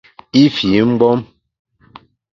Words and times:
I 0.41 0.43
fii 0.55 0.81
mgbom. 0.91 1.19